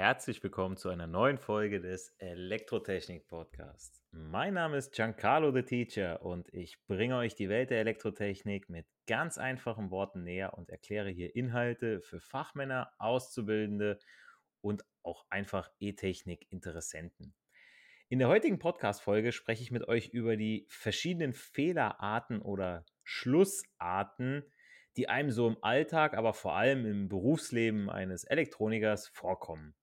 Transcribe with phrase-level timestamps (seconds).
[0.00, 4.02] Herzlich willkommen zu einer neuen Folge des Elektrotechnik Podcasts.
[4.12, 8.86] Mein Name ist Giancarlo the Teacher und ich bringe euch die Welt der Elektrotechnik mit
[9.06, 13.98] ganz einfachen Worten näher und erkläre hier Inhalte für Fachmänner, Auszubildende
[14.62, 17.34] und auch einfach E-Technik-Interessenten.
[18.08, 24.44] In der heutigen Podcast-Folge spreche ich mit euch über die verschiedenen Fehlerarten oder Schlussarten,
[24.96, 29.74] die einem so im Alltag, aber vor allem im Berufsleben eines Elektronikers vorkommen.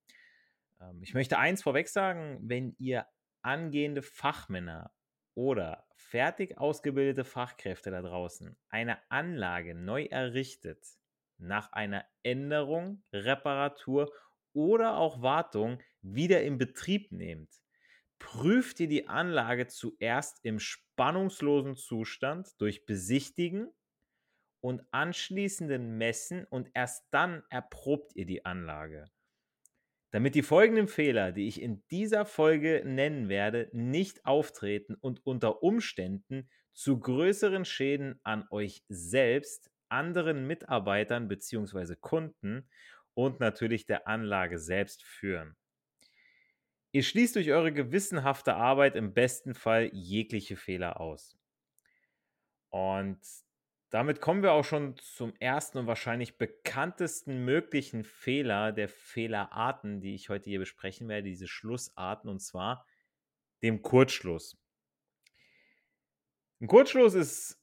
[0.80, 3.06] Ähm, ich möchte eins vorweg sagen, wenn ihr
[3.42, 4.92] angehende Fachmänner
[5.34, 10.84] oder fertig ausgebildete Fachkräfte da draußen eine Anlage neu errichtet,
[11.38, 14.12] nach einer Änderung, Reparatur
[14.52, 17.52] oder auch Wartung wieder in Betrieb nehmt,
[18.18, 23.68] prüft ihr die Anlage zuerst im spannungslosen Zustand durch Besichtigen
[24.60, 29.08] und anschließenden Messen und erst dann erprobt ihr die Anlage.
[30.10, 35.62] Damit die folgenden Fehler, die ich in dieser Folge nennen werde, nicht auftreten und unter
[35.62, 41.96] Umständen zu größeren Schäden an euch selbst, anderen Mitarbeitern bzw.
[41.96, 42.68] Kunden
[43.14, 45.56] und natürlich der Anlage selbst führen.
[46.92, 51.36] Ihr schließt durch eure gewissenhafte Arbeit im besten Fall jegliche Fehler aus.
[52.70, 53.18] Und
[53.90, 60.14] damit kommen wir auch schon zum ersten und wahrscheinlich bekanntesten möglichen Fehler der Fehlerarten, die
[60.14, 62.86] ich heute hier besprechen werde, diese Schlussarten, und zwar
[63.62, 64.56] dem Kurzschluss.
[66.60, 67.62] Ein Kurzschluss ist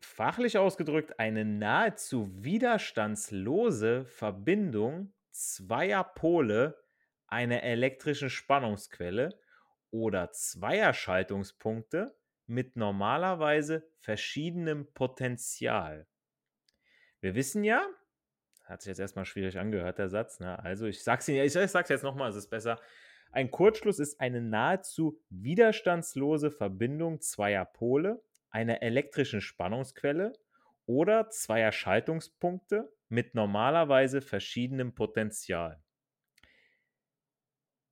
[0.00, 6.82] fachlich ausgedrückt eine nahezu widerstandslose Verbindung zweier Pole
[7.26, 9.38] einer elektrischen Spannungsquelle
[9.90, 12.14] oder zweier Schaltungspunkte
[12.50, 16.08] mit normalerweise verschiedenem Potenzial.
[17.20, 17.86] Wir wissen ja,
[18.64, 20.58] hat sich jetzt erstmal schwierig angehört, der Satz, ne?
[20.58, 22.80] also ich sag's Ihnen, ich, ich sag's jetzt nochmal, es ist besser.
[23.30, 30.32] Ein Kurzschluss ist eine nahezu widerstandslose Verbindung zweier Pole, einer elektrischen Spannungsquelle
[30.86, 35.80] oder zweier Schaltungspunkte mit normalerweise verschiedenem Potenzial.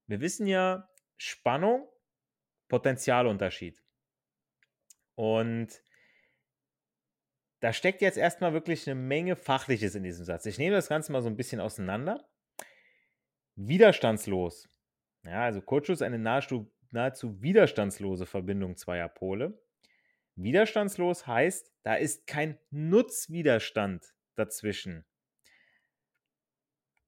[0.06, 1.88] Wir wissen ja, Spannung,
[2.68, 3.80] Potentialunterschied.
[5.18, 5.82] Und
[7.58, 10.46] da steckt jetzt erstmal wirklich eine Menge Fachliches in diesem Satz.
[10.46, 12.30] Ich nehme das Ganze mal so ein bisschen auseinander.
[13.56, 14.68] Widerstandslos.
[15.24, 19.60] Ja, also Kurzschluss eine nahezu, nahezu widerstandslose Verbindung zweier Pole.
[20.36, 25.04] Widerstandslos heißt, da ist kein Nutzwiderstand dazwischen.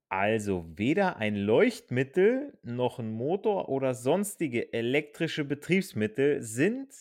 [0.09, 6.93] Also weder ein Leuchtmittel noch ein Motor oder sonstige elektrische Betriebsmittel sind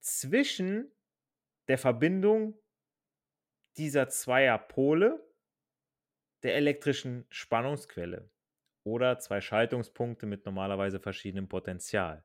[0.00, 0.90] zwischen
[1.68, 2.58] der Verbindung
[3.76, 5.24] dieser zweier Pole
[6.42, 8.30] der elektrischen Spannungsquelle
[8.84, 12.22] oder zwei Schaltungspunkte mit normalerweise verschiedenem Potenzial.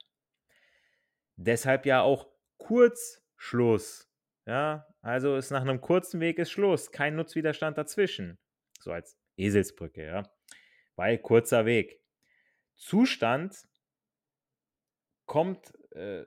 [1.36, 4.10] Deshalb ja auch Kurzschluss.
[4.46, 8.38] Ja, also ist nach einem kurzen Weg ist Schluss, kein Nutzwiderstand dazwischen.
[8.80, 10.24] So als Eselsbrücke, ja.
[10.96, 12.02] Weil kurzer Weg.
[12.76, 13.68] Zustand
[15.26, 16.26] kommt äh,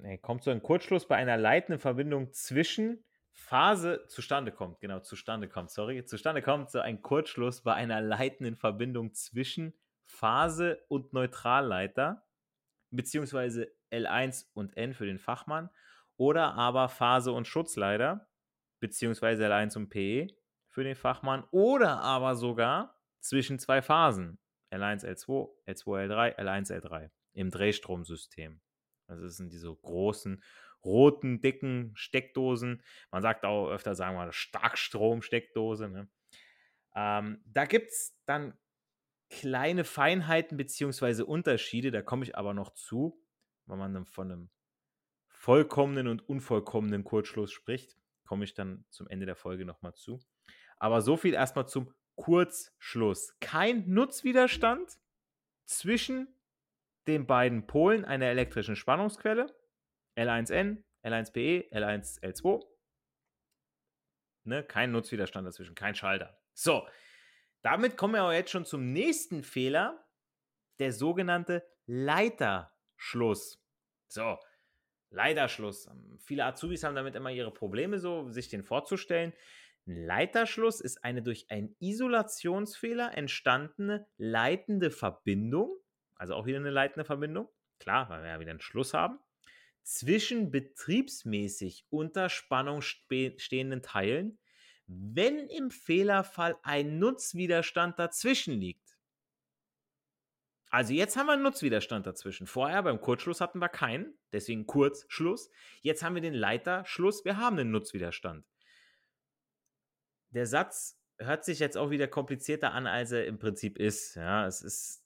[0.00, 5.48] nee, kommt so ein Kurzschluss bei einer leitenden Verbindung zwischen Phase zustande kommt, genau, zustande
[5.48, 9.74] kommt, sorry, zustande kommt so ein Kurzschluss bei einer leitenden Verbindung zwischen
[10.04, 12.26] Phase und Neutralleiter,
[12.90, 15.70] beziehungsweise L1 und N für den Fachmann
[16.16, 18.28] oder aber Phase und Schutzleiter,
[18.80, 20.28] beziehungsweise L1 und PE
[20.68, 24.38] für den Fachmann oder aber sogar zwischen zwei Phasen,
[24.70, 28.60] L1, L2, L2, L3, L1, L3 im Drehstromsystem.
[29.12, 30.42] Also das sind diese großen,
[30.84, 32.82] roten, dicken Steckdosen.
[33.10, 35.88] Man sagt auch öfter, sagen wir, Starkstrom-Steckdose.
[35.88, 36.08] Ne?
[36.94, 38.58] Ähm, da gibt es dann
[39.30, 41.22] kleine Feinheiten bzw.
[41.22, 43.22] Unterschiede, da komme ich aber noch zu,
[43.66, 44.50] wenn man von einem
[45.28, 50.20] vollkommenen und unvollkommenen Kurzschluss spricht, komme ich dann zum Ende der Folge nochmal zu.
[50.78, 53.36] Aber so viel erstmal zum Kurzschluss.
[53.40, 54.98] Kein Nutzwiderstand
[55.64, 56.28] zwischen
[57.06, 59.54] den beiden Polen einer elektrischen Spannungsquelle,
[60.16, 62.64] L1N, L1PE, L1L2.
[64.44, 66.38] Ne, kein Nutzwiderstand dazwischen, kein Schalter.
[66.54, 66.86] So,
[67.62, 70.04] damit kommen wir auch jetzt schon zum nächsten Fehler,
[70.78, 73.62] der sogenannte Leiterschluss.
[74.08, 74.38] So,
[75.10, 75.88] Leiterschluss.
[76.18, 79.32] Viele Azubis haben damit immer ihre Probleme, so sich den vorzustellen.
[79.86, 85.76] Ein Leiterschluss ist eine durch einen Isolationsfehler entstandene leitende Verbindung,
[86.22, 87.48] also auch wieder eine leitende Verbindung,
[87.80, 89.18] klar, weil wir ja wieder einen Schluss haben,
[89.82, 94.38] zwischen betriebsmäßig unter Spannung stehenden Teilen,
[94.86, 99.00] wenn im Fehlerfall ein Nutzwiderstand dazwischen liegt.
[100.70, 102.46] Also jetzt haben wir einen Nutzwiderstand dazwischen.
[102.46, 105.50] Vorher beim Kurzschluss hatten wir keinen, deswegen Kurzschluss.
[105.80, 108.46] Jetzt haben wir den Leiterschluss, wir haben einen Nutzwiderstand.
[110.30, 114.14] Der Satz hört sich jetzt auch wieder komplizierter an, als er im Prinzip ist.
[114.14, 115.01] Ja, es ist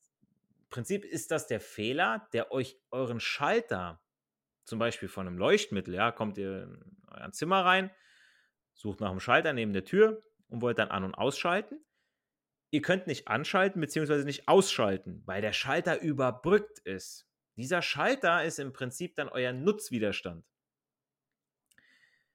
[0.71, 4.03] Prinzip ist das der Fehler, der euch euren Schalter,
[4.65, 7.91] zum Beispiel von einem Leuchtmittel, ja, kommt ihr in euer Zimmer rein,
[8.75, 11.85] sucht nach einem Schalter neben der Tür und wollt dann an- und ausschalten.
[12.71, 14.25] Ihr könnt nicht anschalten bzw.
[14.25, 17.29] nicht ausschalten, weil der Schalter überbrückt ist.
[17.57, 20.45] Dieser Schalter ist im Prinzip dann euer Nutzwiderstand.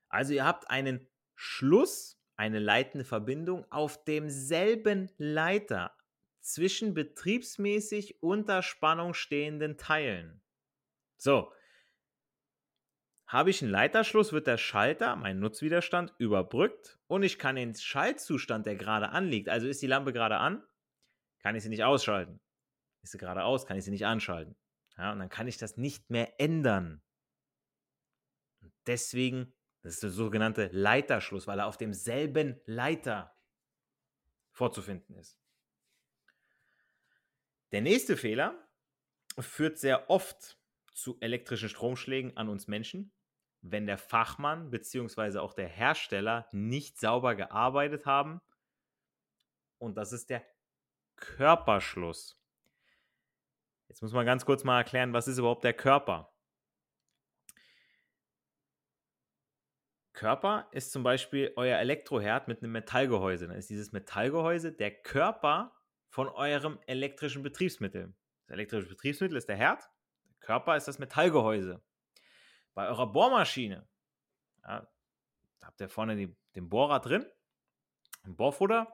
[0.10, 5.96] Also ihr habt einen Schluss, eine leitende Verbindung auf demselben Leiter
[6.42, 10.42] zwischen betriebsmäßig unter Spannung stehenden Teilen.
[11.18, 11.52] So,
[13.28, 18.66] habe ich einen Leiterschluss, wird der Schalter, mein Nutzwiderstand, überbrückt und ich kann den Schaltzustand,
[18.66, 20.62] der gerade anliegt, also ist die Lampe gerade an,
[21.40, 22.42] kann ich sie nicht ausschalten.
[23.04, 24.58] Ist sie gerade aus, kann ich sie nicht anschalten.
[24.98, 27.02] Ja, und dann kann ich das nicht mehr ändern.
[28.62, 33.34] Und deswegen, das ist der sogenannte Leiterschluss, weil er auf demselben Leiter
[34.52, 35.41] vorzufinden ist.
[37.72, 38.68] Der nächste Fehler
[39.40, 40.58] führt sehr oft
[40.94, 43.14] zu elektrischen Stromschlägen an uns Menschen
[43.62, 45.38] wenn der Fachmann bzw.
[45.38, 48.42] auch der Hersteller nicht sauber gearbeitet haben.
[49.78, 50.46] Und das ist der
[51.16, 52.40] Körperschluss.
[53.88, 56.34] Jetzt muss man ganz kurz mal erklären, was ist überhaupt der Körper?
[60.14, 63.48] Körper ist zum Beispiel euer Elektroherd mit einem Metallgehäuse.
[63.48, 65.76] Dann ist dieses Metallgehäuse der Körper
[66.12, 68.14] von eurem elektrischen Betriebsmittel.
[68.46, 69.90] Das elektrische Betriebsmittel ist der Herd,
[70.28, 71.82] der Körper ist das Metallgehäuse.
[72.74, 73.88] Bei eurer Bohrmaschine,
[74.64, 74.88] ja,
[75.60, 77.26] da habt ihr vorne die, den Bohrer drin,
[78.24, 78.94] ein Bohrfutter.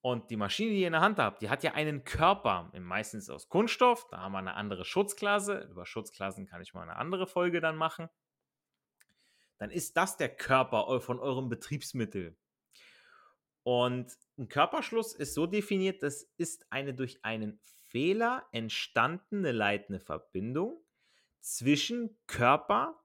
[0.00, 3.28] Und die Maschine, die ihr in der Hand habt, die hat ja einen Körper, meistens
[3.28, 4.06] aus Kunststoff.
[4.10, 5.68] Da haben wir eine andere Schutzklasse.
[5.70, 8.08] Über Schutzklassen kann ich mal eine andere Folge dann machen.
[9.58, 12.38] Dann ist das der Körper von eurem Betriebsmittel.
[13.68, 17.60] Und ein Körperschluss ist so definiert, das ist eine durch einen
[17.90, 20.82] Fehler entstandene leitende Verbindung
[21.40, 22.98] zwischen Körper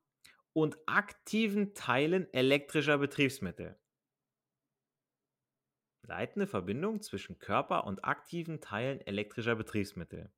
[0.54, 3.78] und aktiven Teilen elektrischer Betriebsmittel.
[6.04, 10.32] Leitende Verbindung zwischen Körper und aktiven Teilen elektrischer Betriebsmittel.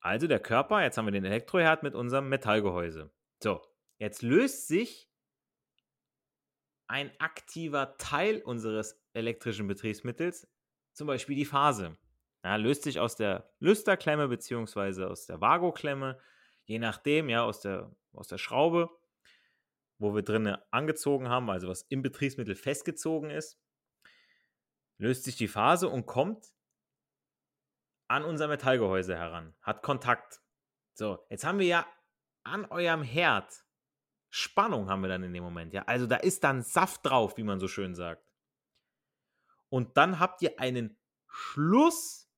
[0.00, 3.10] Also der Körper, jetzt haben wir den Elektroherd mit unserem Metallgehäuse.
[3.42, 3.62] So,
[3.96, 5.07] jetzt löst sich
[6.88, 10.48] ein aktiver Teil unseres elektrischen Betriebsmittels,
[10.92, 11.96] zum Beispiel die Phase.
[12.42, 15.04] Ja, löst sich aus der Lüsterklemme bzw.
[15.04, 16.18] aus der Vago-Klemme,
[16.64, 18.90] je nachdem, ja, aus der, aus der Schraube,
[19.98, 23.60] wo wir drinnen angezogen haben, also was im Betriebsmittel festgezogen ist,
[24.96, 26.52] löst sich die Phase und kommt
[28.08, 30.40] an unser Metallgehäuse heran, hat Kontakt.
[30.94, 31.86] So, jetzt haben wir ja
[32.44, 33.64] an eurem Herd
[34.30, 35.82] Spannung haben wir dann in dem Moment, ja.
[35.82, 38.30] Also da ist dann Saft drauf, wie man so schön sagt.
[39.70, 42.30] Und dann habt ihr einen Schluss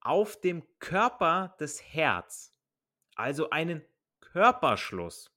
[0.00, 2.54] auf dem Körper des Herz,
[3.14, 3.84] also einen
[4.20, 5.30] Körperschluss.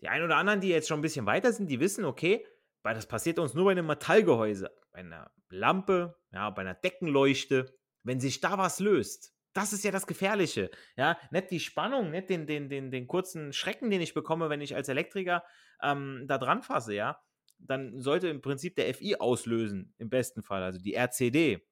[0.00, 2.46] Die einen oder anderen, die jetzt schon ein bisschen weiter sind, die wissen, okay,
[2.82, 7.76] weil das passiert uns nur bei einem Metallgehäuse, bei einer Lampe, ja, bei einer Deckenleuchte.
[8.02, 10.70] Wenn sich da was löst, Das ist ja das Gefährliche.
[10.96, 14.60] Ja, nicht die Spannung, nicht den, den, den, den kurzen Schrecken, den ich bekomme, wenn
[14.60, 15.44] ich als Elektriker
[15.82, 17.20] ähm, da dran fasse, ja.
[17.58, 21.66] Dann sollte im Prinzip der FI auslösen, im besten Fall, also die RCD.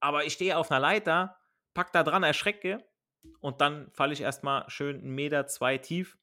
[0.00, 1.38] Aber ich stehe auf einer Leiter,
[1.72, 2.84] pack da dran, erschrecke
[3.40, 6.18] und dann falle ich erstmal schön einen Meter, zwei tief,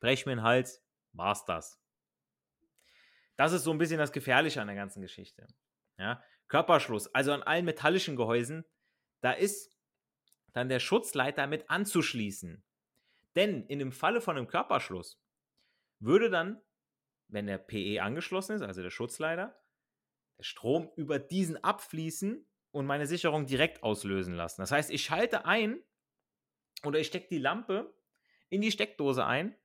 [0.00, 1.80] breche mir den Hals, war's das.
[3.36, 5.46] Das ist so ein bisschen das Gefährliche an der ganzen Geschichte.
[5.98, 8.64] Ja, Körperschluss, also an allen metallischen Gehäusen,
[9.20, 9.76] da ist
[10.52, 12.62] dann der Schutzleiter mit anzuschließen.
[13.36, 15.20] Denn in dem Falle von einem Körperschluss
[16.00, 16.60] würde dann,
[17.28, 19.60] wenn der PE angeschlossen ist, also der Schutzleiter,
[20.38, 24.62] der Strom über diesen abfließen und meine Sicherung direkt auslösen lassen.
[24.62, 25.82] Das heißt, ich schalte ein
[26.84, 27.94] oder ich stecke die Lampe
[28.48, 29.56] in die Steckdose ein,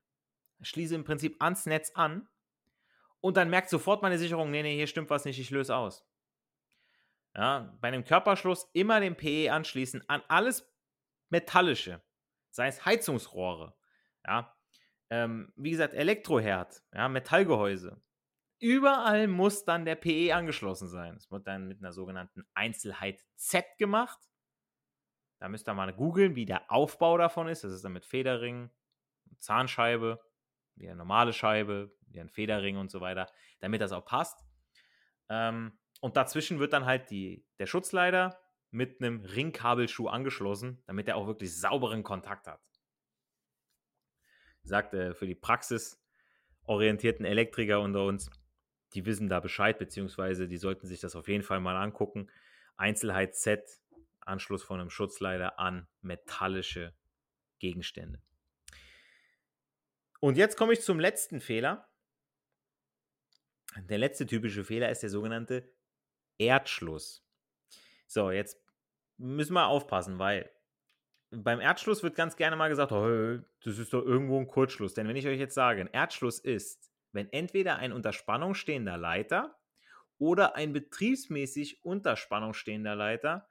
[0.62, 2.28] schließe im Prinzip ans Netz an
[3.22, 6.06] und dann merkt sofort meine Sicherung, nee, nee, hier stimmt was nicht, ich löse aus.
[7.36, 10.72] Ja, bei einem Körperschluss immer den PE anschließen an alles
[11.30, 12.04] Metallische,
[12.52, 13.76] sei es Heizungsrohre,
[14.26, 14.56] ja,
[15.10, 18.02] ähm, wie gesagt, Elektroherd, ja, Metallgehäuse.
[18.60, 21.16] Überall muss dann der PE angeschlossen sein.
[21.16, 24.20] Es wird dann mit einer sogenannten Einzelheit Z gemacht.
[25.40, 27.64] Da müsst ihr mal googeln, wie der Aufbau davon ist.
[27.64, 28.70] Das ist dann mit Federring,
[29.40, 30.24] Zahnscheibe,
[30.76, 34.46] wie eine normale Scheibe, wie ein Federring und so weiter, damit das auch passt.
[35.30, 38.38] Ähm, und dazwischen wird dann halt die, der Schutzleiter
[38.72, 42.62] mit einem Ringkabelschuh angeschlossen, damit er auch wirklich sauberen Kontakt hat.
[44.64, 48.30] Sagt äh, für die praxisorientierten Elektriker unter uns,
[48.94, 52.30] die wissen da Bescheid, beziehungsweise die sollten sich das auf jeden Fall mal angucken.
[52.76, 53.64] Einzelheit Z,
[54.20, 56.94] Anschluss von einem Schutzleiter an metallische
[57.60, 58.22] Gegenstände.
[60.20, 61.88] Und jetzt komme ich zum letzten Fehler.
[63.78, 65.72] Der letzte typische Fehler ist der sogenannte
[66.46, 67.26] Erdschluss.
[68.08, 68.62] So, jetzt
[69.18, 70.50] müssen wir aufpassen, weil
[71.32, 74.94] beim Erdschluss wird ganz gerne mal gesagt, oh, das ist doch irgendwo ein Kurzschluss.
[74.94, 78.98] Denn wenn ich euch jetzt sage, ein Erdschluss ist, wenn entweder ein unter Spannung stehender
[78.98, 79.58] Leiter
[80.18, 83.48] oder ein betriebsmäßig unter Spannung stehender Leiter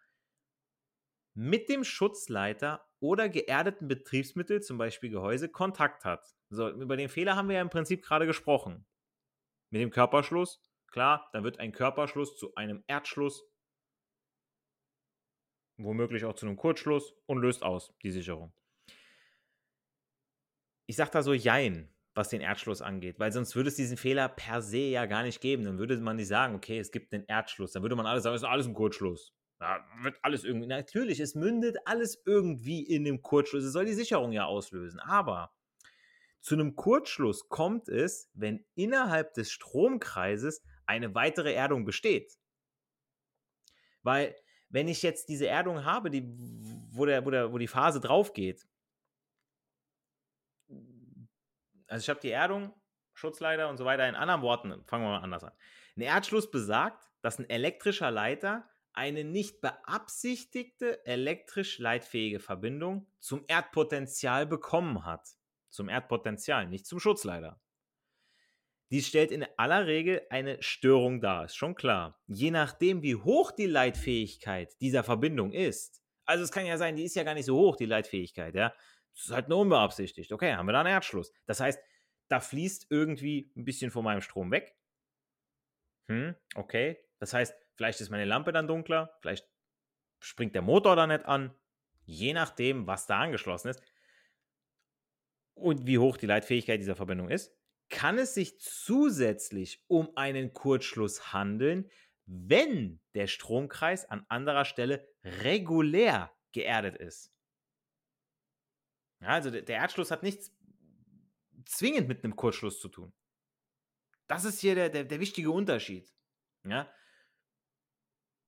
[1.34, 6.36] mit dem Schutzleiter oder geerdeten Betriebsmittel, zum Beispiel Gehäuse, Kontakt hat.
[6.50, 8.86] So, über den Fehler haben wir ja im Prinzip gerade gesprochen.
[9.70, 10.60] Mit dem Körperschluss,
[10.92, 13.44] klar, dann wird ein Körperschluss zu einem Erdschluss,
[15.76, 18.52] womöglich auch zu einem Kurzschluss und löst aus die Sicherung.
[20.86, 24.28] Ich sage da so Jein was den Erdschluss angeht, weil sonst würde es diesen Fehler
[24.28, 25.64] per se ja gar nicht geben.
[25.64, 27.72] Dann würde man nicht sagen, okay, es gibt einen Erdschluss.
[27.72, 29.34] Dann würde man alles sagen, es ist alles ein Kurzschluss.
[29.58, 30.66] Da wird alles irgendwie.
[30.66, 33.64] Natürlich, es mündet alles irgendwie in dem Kurzschluss.
[33.64, 35.00] Es soll die Sicherung ja auslösen.
[35.00, 35.52] Aber
[36.40, 42.38] zu einem Kurzschluss kommt es, wenn innerhalb des Stromkreises eine weitere Erdung besteht.
[44.02, 44.34] Weil,
[44.68, 46.24] wenn ich jetzt diese Erdung habe, die,
[46.90, 48.66] wo, der, wo, der, wo die Phase drauf geht,
[51.86, 52.74] also ich habe die Erdung,
[53.14, 54.08] Schutzleiter und so weiter.
[54.08, 55.52] In anderen Worten, fangen wir mal anders an.
[55.96, 64.46] Ein Erdschluss besagt, dass ein elektrischer Leiter eine nicht beabsichtigte elektrisch leitfähige Verbindung zum Erdpotenzial
[64.46, 65.28] bekommen hat.
[65.70, 67.60] Zum Erdpotenzial, nicht zum Schutzleiter.
[68.92, 72.20] Dies stellt in aller Regel eine Störung dar, ist schon klar.
[72.26, 76.02] Je nachdem, wie hoch die Leitfähigkeit dieser Verbindung ist.
[76.26, 78.74] Also es kann ja sein, die ist ja gar nicht so hoch, die Leitfähigkeit, ja.
[79.14, 80.30] Das ist halt nur unbeabsichtigt.
[80.30, 81.32] Okay, haben wir da einen Erdschluss.
[81.46, 81.80] Das heißt,
[82.28, 84.76] da fließt irgendwie ein bisschen von meinem Strom weg.
[86.08, 86.98] Hm, okay.
[87.18, 89.48] Das heißt, vielleicht ist meine Lampe dann dunkler, vielleicht
[90.20, 91.54] springt der Motor da nicht an.
[92.04, 93.82] Je nachdem, was da angeschlossen ist
[95.54, 97.56] und wie hoch die Leitfähigkeit dieser Verbindung ist,
[97.92, 101.90] kann es sich zusätzlich um einen Kurzschluss handeln,
[102.24, 107.32] wenn der Stromkreis an anderer Stelle regulär geerdet ist.
[109.20, 110.50] Also der, der Erdschluss hat nichts
[111.66, 113.12] zwingend mit einem Kurzschluss zu tun.
[114.26, 116.10] Das ist hier der, der, der wichtige Unterschied.
[116.64, 116.92] Ja?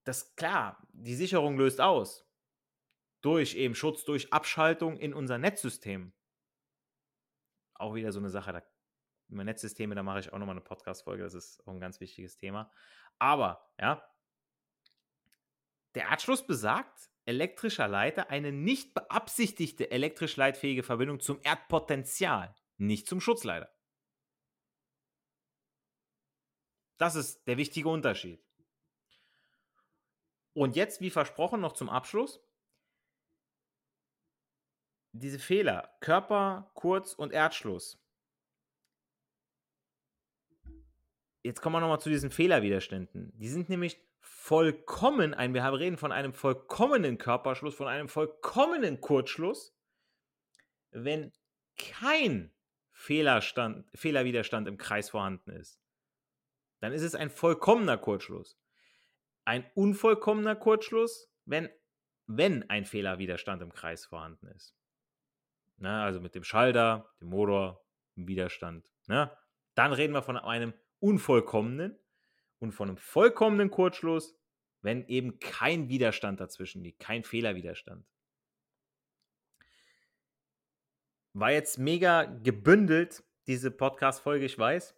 [0.05, 2.27] Das klar, die Sicherung löst aus.
[3.21, 6.15] Durch eben Schutz, durch Abschaltung in unser Netzsystem.
[7.75, 8.63] Auch wieder so eine Sache, da,
[9.29, 12.37] über Netzsysteme, da mache ich auch nochmal eine Podcast-Folge, das ist auch ein ganz wichtiges
[12.37, 12.71] Thema.
[13.19, 14.03] Aber, ja,
[15.95, 23.21] der Erdschluss besagt, elektrischer Leiter eine nicht beabsichtigte elektrisch leitfähige Verbindung zum Erdpotenzial, nicht zum
[23.21, 23.73] Schutzleiter.
[26.99, 28.45] Das ist der wichtige Unterschied.
[30.53, 32.41] Und jetzt, wie versprochen, noch zum Abschluss.
[35.13, 38.04] Diese Fehler, Körper, Kurz- und Erdschluss.
[41.45, 43.31] Jetzt kommen wir nochmal zu diesen Fehlerwiderständen.
[43.37, 49.77] Die sind nämlich vollkommen, ein, wir reden von einem vollkommenen Körperschluss, von einem vollkommenen Kurzschluss,
[50.91, 51.33] wenn
[51.77, 52.51] kein
[52.93, 55.83] Fehlerstand, Fehlerwiderstand im Kreis vorhanden ist.
[56.81, 58.59] Dann ist es ein vollkommener Kurzschluss.
[59.45, 61.69] Ein unvollkommener Kurzschluss, wenn,
[62.27, 64.75] wenn ein Fehlerwiderstand im Kreis vorhanden ist.
[65.77, 67.85] Na, also mit dem Schalter, dem Motor,
[68.17, 68.89] dem Widerstand.
[69.09, 69.37] Na,
[69.75, 71.99] dann reden wir von einem unvollkommenen
[72.59, 74.37] und von einem vollkommenen Kurzschluss,
[74.83, 78.07] wenn eben kein Widerstand dazwischen liegt, kein Fehlerwiderstand.
[81.33, 84.95] War jetzt mega gebündelt, diese Podcast-Folge, ich weiß.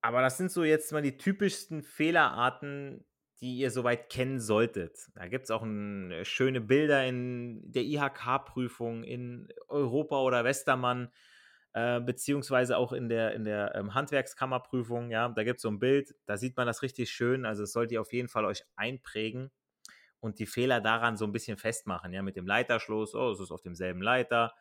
[0.00, 3.04] Aber das sind so jetzt mal die typischsten Fehlerarten,
[3.40, 5.10] die ihr soweit kennen solltet.
[5.14, 11.12] Da gibt es auch ein, äh, schöne Bilder in der IHK-Prüfung in Europa oder Westermann,
[11.74, 15.10] äh, beziehungsweise auch in der, in der ähm, Handwerkskammerprüfung.
[15.10, 17.46] Ja, da gibt es so ein Bild, da sieht man das richtig schön.
[17.46, 19.50] Also, es sollt ihr auf jeden Fall euch einprägen
[20.20, 22.12] und die Fehler daran so ein bisschen festmachen.
[22.12, 24.54] Ja, mit dem Leiterschluss, oh, es ist auf demselben Leiter.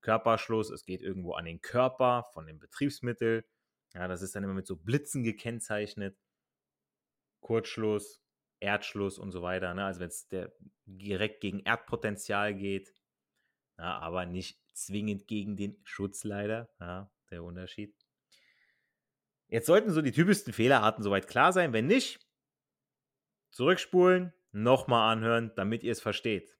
[0.00, 3.44] Körperschluss, es geht irgendwo an den Körper von dem Betriebsmittel.
[3.94, 6.16] Ja, das ist dann immer mit so Blitzen gekennzeichnet.
[7.40, 8.22] Kurzschluss,
[8.60, 9.74] Erdschluss und so weiter.
[9.74, 9.84] Ne?
[9.84, 10.28] Also wenn es
[10.84, 12.92] direkt gegen Erdpotenzial geht,
[13.78, 16.68] ja, aber nicht zwingend gegen den Schutzleiter.
[16.80, 17.94] Ja, der Unterschied.
[19.48, 21.72] Jetzt sollten so die typischsten Fehlerarten soweit klar sein.
[21.72, 22.20] Wenn nicht,
[23.50, 26.58] zurückspulen, nochmal anhören, damit ihr es versteht.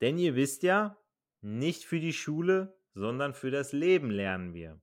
[0.00, 0.98] Denn ihr wisst ja,
[1.42, 4.80] nicht für die Schule, sondern für das Leben lernen wir.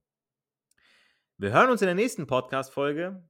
[1.36, 3.28] Wir hören uns in der nächsten Podcast-Folge.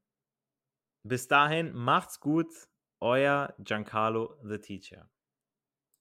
[1.02, 2.52] Bis dahin, macht's gut.
[3.00, 5.09] Euer Giancarlo the Teacher.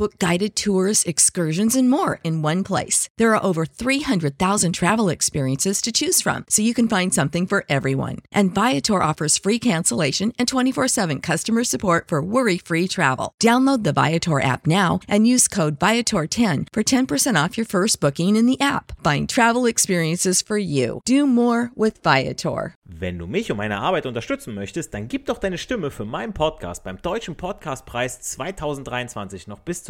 [0.00, 3.10] Book guided tours, excursions, and more in one place.
[3.18, 7.66] There are over 300,000 travel experiences to choose from, so you can find something for
[7.68, 8.20] everyone.
[8.32, 13.34] And Viator offers free cancellation and 24 7 customer support for worry free travel.
[13.38, 18.36] Download the Viator app now and use code Viator10 for 10% off your first booking
[18.36, 18.92] in the app.
[19.04, 21.02] Find travel experiences for you.
[21.04, 22.74] Do more with Viator.
[22.92, 26.32] Wenn du mich und meine Arbeit unterstützen möchtest, dann gib doch deine Stimme für meinen
[26.32, 29.89] Podcast beim Deutschen Podcastpreis 2023 noch bis zum